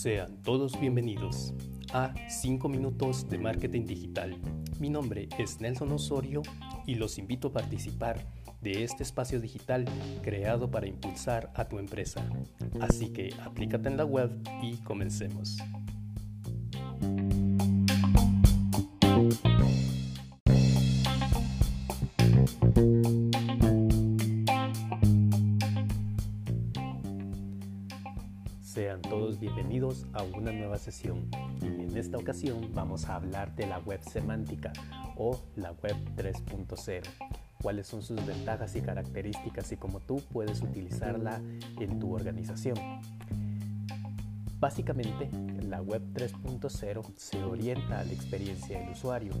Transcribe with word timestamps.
Sean 0.00 0.40
todos 0.44 0.78
bienvenidos 0.78 1.52
a 1.92 2.14
5 2.28 2.68
minutos 2.68 3.28
de 3.28 3.36
marketing 3.36 3.84
digital. 3.84 4.38
Mi 4.78 4.90
nombre 4.90 5.28
es 5.40 5.60
Nelson 5.60 5.90
Osorio 5.90 6.42
y 6.86 6.94
los 6.94 7.18
invito 7.18 7.48
a 7.48 7.52
participar 7.52 8.24
de 8.60 8.84
este 8.84 9.02
espacio 9.02 9.40
digital 9.40 9.86
creado 10.22 10.70
para 10.70 10.86
impulsar 10.86 11.50
a 11.56 11.64
tu 11.64 11.80
empresa. 11.80 12.24
Así 12.80 13.08
que 13.12 13.34
aplícate 13.42 13.88
en 13.88 13.96
la 13.96 14.04
web 14.04 14.30
y 14.62 14.76
comencemos. 14.84 15.58
Sean 28.78 29.02
todos 29.02 29.40
bienvenidos 29.40 30.06
a 30.12 30.22
una 30.22 30.52
nueva 30.52 30.78
sesión 30.78 31.28
y 31.60 31.66
en 31.66 31.96
esta 31.96 32.16
ocasión 32.16 32.70
vamos 32.74 33.06
a 33.06 33.16
hablar 33.16 33.52
de 33.56 33.66
la 33.66 33.80
web 33.80 34.00
semántica 34.08 34.72
o 35.16 35.36
la 35.56 35.72
web 35.72 35.96
3.0 36.14 37.02
cuáles 37.60 37.88
son 37.88 38.02
sus 38.02 38.24
ventajas 38.24 38.76
y 38.76 38.80
características 38.80 39.72
y 39.72 39.78
cómo 39.78 39.98
tú 39.98 40.22
puedes 40.32 40.62
utilizarla 40.62 41.42
en 41.80 41.98
tu 41.98 42.14
organización. 42.14 42.76
Básicamente, 44.60 45.28
la 45.64 45.82
web 45.82 46.02
3.0 46.14 47.16
se 47.16 47.42
orienta 47.42 47.98
a 47.98 48.04
la 48.04 48.12
experiencia 48.12 48.78
del 48.78 48.90
usuario, 48.90 49.32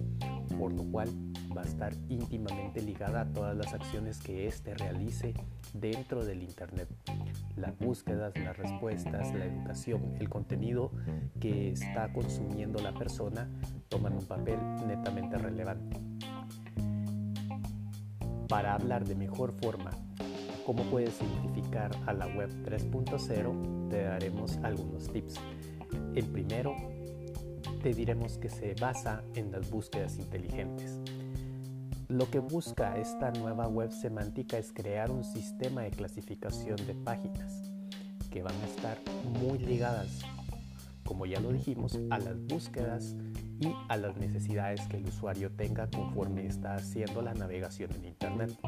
por 0.58 0.72
lo 0.72 0.82
cual 0.82 1.10
va 1.58 1.64
a 1.64 1.66
estar 1.66 1.92
íntimamente 2.08 2.80
ligada 2.80 3.22
a 3.22 3.24
todas 3.26 3.56
las 3.56 3.74
acciones 3.74 4.18
que 4.20 4.46
éste 4.46 4.74
realice 4.74 5.34
dentro 5.72 6.24
del 6.24 6.44
Internet. 6.44 6.88
Las 7.56 7.76
búsquedas, 7.76 8.32
las 8.38 8.56
respuestas, 8.56 9.34
la 9.34 9.44
educación, 9.44 10.14
el 10.20 10.28
contenido 10.28 10.92
que 11.40 11.72
está 11.72 12.12
consumiendo 12.12 12.80
la 12.80 12.94
persona 12.94 13.50
toman 13.88 14.12
un 14.12 14.24
papel 14.24 14.58
netamente 14.86 15.36
relevante. 15.36 16.00
Para 18.48 18.74
hablar 18.74 19.04
de 19.04 19.16
mejor 19.16 19.52
forma 19.52 19.90
cómo 20.64 20.84
puedes 20.84 21.20
identificar 21.20 21.90
a 22.06 22.12
la 22.12 22.28
web 22.28 22.50
3.0, 22.64 23.88
te 23.88 24.02
daremos 24.04 24.58
algunos 24.58 25.12
tips. 25.12 25.40
El 26.14 26.26
primero, 26.26 26.76
te 27.82 27.94
diremos 27.94 28.38
que 28.38 28.48
se 28.48 28.74
basa 28.74 29.22
en 29.34 29.50
las 29.50 29.70
búsquedas 29.70 30.18
inteligentes. 30.18 31.00
Lo 32.08 32.30
que 32.30 32.38
busca 32.38 32.96
esta 32.96 33.30
nueva 33.32 33.68
web 33.68 33.92
semántica 33.92 34.56
es 34.56 34.72
crear 34.72 35.10
un 35.10 35.24
sistema 35.24 35.82
de 35.82 35.90
clasificación 35.90 36.76
de 36.86 36.94
páginas 36.94 37.70
que 38.30 38.42
van 38.42 38.54
a 38.62 38.64
estar 38.64 38.98
muy 39.42 39.58
ligadas, 39.58 40.22
como 41.04 41.26
ya 41.26 41.38
lo 41.38 41.52
dijimos, 41.52 41.98
a 42.08 42.18
las 42.18 42.40
búsquedas 42.46 43.14
y 43.60 43.74
a 43.90 43.98
las 43.98 44.16
necesidades 44.16 44.80
que 44.88 44.96
el 44.96 45.04
usuario 45.06 45.50
tenga 45.52 45.86
conforme 45.90 46.46
está 46.46 46.76
haciendo 46.76 47.20
la 47.20 47.34
navegación 47.34 47.92
en 47.96 48.06
Internet, 48.06 48.58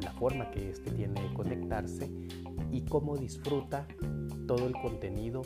la 0.00 0.10
forma 0.14 0.50
que 0.50 0.70
éste 0.70 0.90
tiene 0.90 1.22
de 1.22 1.32
conectarse 1.32 2.10
y 2.72 2.80
cómo 2.86 3.16
disfruta 3.16 3.86
todo 4.48 4.66
el 4.66 4.72
contenido 4.72 5.42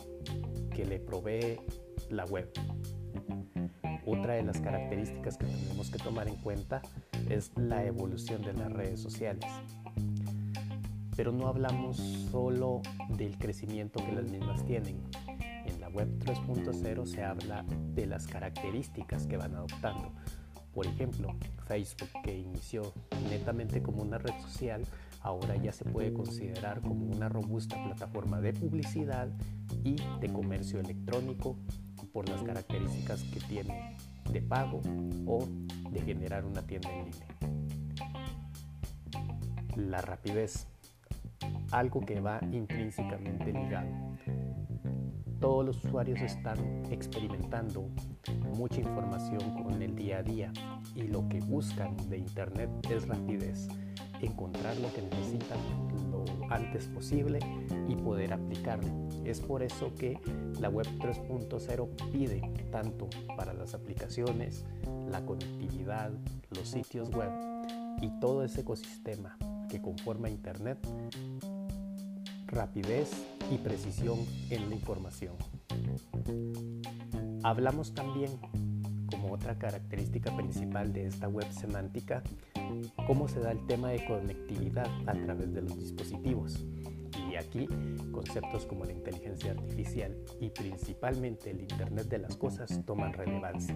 que 0.75 0.87
le 0.87 0.99
provee 0.99 1.61
la 2.09 2.25
web. 2.25 2.51
Otra 4.06 4.33
de 4.33 4.45
las 4.45 4.59
características 4.62 5.37
que 5.37 5.45
tenemos 5.45 5.91
que 5.91 5.99
tomar 5.99 6.27
en 6.29 6.37
cuenta 6.37 6.81
es 7.29 7.53
la 7.57 7.84
evolución 7.84 8.43
de 8.43 8.53
las 8.55 8.73
redes 8.73 9.01
sociales. 9.01 9.45
Pero 11.16 11.33
no 11.33 11.49
hablamos 11.49 11.97
solo 12.31 12.83
del 13.16 13.37
crecimiento 13.39 14.05
que 14.05 14.12
las 14.12 14.31
mismas 14.31 14.65
tienen, 14.65 15.03
Web 15.89 16.19
3.0 16.21 17.06
se 17.06 17.25
habla 17.25 17.65
de 17.94 18.06
las 18.06 18.27
características 18.27 19.27
que 19.27 19.37
van 19.37 19.55
adoptando. 19.55 20.12
Por 20.72 20.87
ejemplo, 20.87 21.34
Facebook, 21.66 22.11
que 22.22 22.39
inició 22.39 22.93
netamente 23.28 23.83
como 23.83 24.03
una 24.03 24.19
red 24.19 24.34
social, 24.43 24.83
ahora 25.22 25.56
ya 25.56 25.72
se 25.72 25.84
puede 25.84 26.12
considerar 26.12 26.81
como 26.83 27.06
una 27.06 27.28
robusta 27.28 27.83
plataforma 27.83 28.41
de 28.41 28.53
publicidad 28.53 29.28
y 29.83 29.97
de 30.21 30.33
comercio 30.33 30.78
electrónico 30.78 31.56
por 32.12 32.28
las 32.28 32.43
características 32.43 33.25
que 33.25 33.41
tiene 33.41 33.97
de 34.33 34.43
pago 34.43 34.81
o 35.27 35.47
de 35.91 36.00
generar 36.00 36.44
una 36.44 36.62
tienda 36.62 36.91
en 36.91 37.05
línea. 37.05 37.27
La 39.77 40.00
rapidez, 40.00 40.66
algo 41.71 42.00
que 42.00 42.21
va 42.21 42.41
intrínsecamente 42.53 43.53
ligado 43.53 44.09
todos 45.41 45.65
los 45.65 45.84
usuarios 45.84 46.21
están 46.21 46.59
experimentando 46.91 47.89
mucha 48.56 48.81
información 48.81 49.62
con 49.62 49.81
el 49.81 49.94
día 49.94 50.19
a 50.19 50.22
día 50.22 50.53
y 50.95 51.03
lo 51.03 51.28
que 51.28 51.41
buscan 51.41 51.97
de 52.09 52.19
Internet 52.19 52.71
es 52.91 53.06
rapidez, 53.06 53.69
encontrar 54.21 54.77
lo 54.78 54.93
que 54.93 55.03
necesitan 55.03 55.59
antes 56.50 56.87
posible 56.87 57.39
y 57.89 57.94
poder 57.97 58.33
aplicarlo. 58.33 59.09
Es 59.25 59.41
por 59.41 59.62
eso 59.62 59.94
que 59.94 60.19
la 60.61 60.69
web 60.69 60.87
3.0 60.99 62.11
pide 62.12 62.41
tanto 62.71 63.09
para 63.37 63.53
las 63.53 63.75
aplicaciones, 63.75 64.65
la 65.11 65.25
conectividad, 65.25 66.12
los 66.50 66.69
sitios 66.69 67.11
web 67.11 67.31
y 68.00 68.11
todo 68.21 68.44
ese 68.44 68.61
ecosistema 68.61 69.37
que 69.69 69.81
conforma 69.81 70.31
Internet 70.31 70.78
rapidez 72.49 73.10
y 73.50 73.59
precisión 73.59 74.19
en 74.50 74.69
la 74.69 74.75
información. 74.75 75.34
Hablamos 77.43 77.95
también, 77.95 78.31
como 79.10 79.33
otra 79.33 79.59
característica 79.59 80.34
principal 80.34 80.93
de 80.93 81.06
esta 81.06 81.28
web 81.28 81.47
semántica, 81.53 82.22
cómo 83.06 83.29
se 83.29 83.41
da 83.41 83.53
el 83.53 83.65
tema 83.67 83.91
de 83.91 84.05
conectividad 84.06 84.89
a 85.06 85.12
través 85.12 85.53
de 85.53 85.62
los 85.62 85.79
dispositivos. 85.79 86.65
Y 87.31 87.37
aquí 87.37 87.67
conceptos 88.12 88.67
como 88.67 88.84
la 88.84 88.93
inteligencia 88.93 89.53
artificial 89.53 90.17
y 90.41 90.51
principalmente 90.51 91.51
el 91.51 91.61
Internet 91.61 92.09
de 92.09 92.19
las 92.19 92.37
Cosas 92.37 92.81
toman 92.87 93.12
relevancia, 93.12 93.75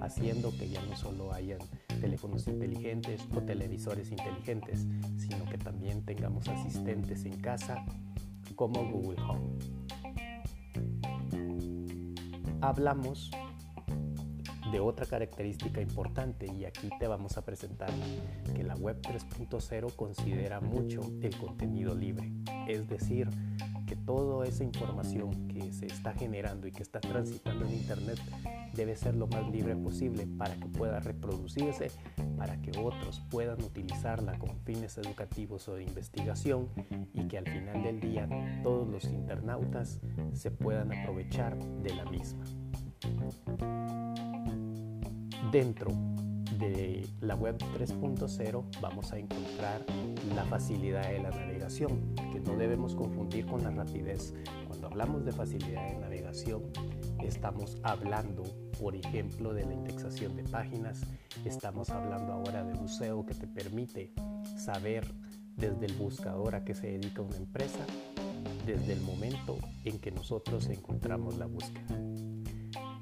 haciendo 0.00 0.50
que 0.50 0.68
ya 0.68 0.82
no 0.86 0.96
solo 0.96 1.32
hayan 1.32 1.60
teléfonos 2.00 2.46
inteligentes 2.48 3.26
o 3.34 3.40
televisores 3.42 4.10
inteligentes, 4.10 4.86
sino 5.18 5.44
que 5.46 5.58
también 5.58 6.04
tengamos 6.04 6.48
asistentes 6.48 7.24
en 7.24 7.38
casa 7.40 7.84
como 8.56 8.84
Google 8.90 9.20
Home. 9.22 9.58
Hablamos 12.60 13.30
de 14.70 14.80
otra 14.80 15.06
característica 15.06 15.80
importante 15.80 16.46
y 16.46 16.64
aquí 16.64 16.88
te 16.98 17.06
vamos 17.06 17.36
a 17.36 17.44
presentar 17.44 17.90
que 18.54 18.62
la 18.62 18.74
web 18.76 19.00
3.0 19.02 19.94
considera 19.96 20.60
mucho 20.60 21.00
el 21.22 21.36
contenido 21.36 21.94
libre, 21.94 22.32
es 22.68 22.88
decir, 22.88 23.28
que 23.86 23.96
toda 23.96 24.46
esa 24.46 24.62
información 24.62 25.48
que 25.48 25.72
se 25.72 25.86
está 25.86 26.12
generando 26.12 26.68
y 26.68 26.72
que 26.72 26.82
está 26.82 27.00
transitando 27.00 27.66
en 27.66 27.72
Internet 27.72 28.20
debe 28.74 28.94
ser 28.94 29.16
lo 29.16 29.26
más 29.26 29.50
libre 29.50 29.74
posible 29.74 30.28
para 30.38 30.54
que 30.54 30.66
pueda 30.66 31.00
reproducirse, 31.00 31.90
para 32.36 32.60
que 32.62 32.70
otros 32.78 33.20
puedan 33.30 33.60
utilizarla 33.62 34.38
con 34.38 34.60
fines 34.60 34.96
educativos 34.98 35.68
o 35.68 35.74
de 35.74 35.82
investigación 35.82 36.68
y 37.12 37.26
que 37.26 37.38
al 37.38 37.46
final 37.46 37.82
del 37.82 37.98
día 37.98 38.28
todos 38.62 38.88
los 38.88 39.04
internautas 39.04 40.00
se 40.34 40.52
puedan 40.52 40.92
aprovechar 40.92 41.58
de 41.58 41.94
la 41.94 42.04
misma. 42.04 42.44
Dentro 45.48 45.90
de 46.58 47.08
la 47.20 47.34
web 47.34 47.56
3.0 47.58 48.80
vamos 48.80 49.12
a 49.12 49.18
encontrar 49.18 49.84
la 50.34 50.44
facilidad 50.44 51.08
de 51.10 51.18
la 51.18 51.30
navegación, 51.30 52.14
que 52.30 52.38
no 52.38 52.56
debemos 52.56 52.94
confundir 52.94 53.46
con 53.46 53.64
la 53.64 53.70
rapidez. 53.70 54.34
Cuando 54.68 54.86
hablamos 54.86 55.24
de 55.24 55.32
facilidad 55.32 55.88
de 55.88 55.98
navegación, 55.98 56.62
estamos 57.24 57.78
hablando, 57.82 58.44
por 58.78 58.94
ejemplo, 58.94 59.52
de 59.54 59.64
la 59.64 59.72
indexación 59.72 60.36
de 60.36 60.44
páginas, 60.44 61.00
estamos 61.44 61.90
hablando 61.90 62.32
ahora 62.32 62.62
de 62.62 62.74
buceo 62.74 63.26
que 63.26 63.34
te 63.34 63.48
permite 63.48 64.12
saber 64.56 65.12
desde 65.56 65.86
el 65.86 65.94
buscador 65.94 66.54
a 66.54 66.64
qué 66.64 66.74
se 66.74 66.86
dedica 66.86 67.22
una 67.22 67.36
empresa, 67.36 67.84
desde 68.66 68.92
el 68.92 69.00
momento 69.00 69.58
en 69.84 69.98
que 69.98 70.12
nosotros 70.12 70.68
encontramos 70.68 71.38
la 71.38 71.46
búsqueda. 71.46 71.98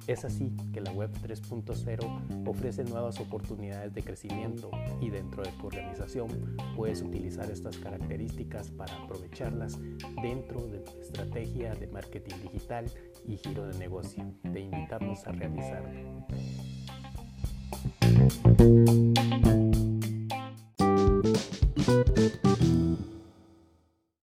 Es 0.08 0.24
así 0.24 0.50
que 0.72 0.80
la 0.80 0.90
Web 0.92 1.10
3.0 1.22 2.48
ofrece 2.48 2.82
nuevas 2.82 3.20
oportunidades 3.20 3.92
de 3.92 4.02
crecimiento 4.02 4.70
y 5.02 5.10
dentro 5.10 5.42
de 5.42 5.52
tu 5.52 5.66
organización 5.66 6.56
puedes 6.74 7.02
utilizar 7.02 7.50
estas 7.50 7.76
características 7.76 8.70
para 8.70 8.96
aprovecharlas 9.04 9.78
dentro 10.22 10.66
de 10.66 10.78
tu 10.78 10.98
estrategia 10.98 11.74
de 11.74 11.88
marketing 11.88 12.36
digital 12.42 12.86
y 13.26 13.36
giro 13.36 13.66
de 13.66 13.78
negocio. 13.78 14.24
Te 14.50 14.60
invitamos 14.60 15.26
a 15.26 15.32
realizarlo. 15.32 16.26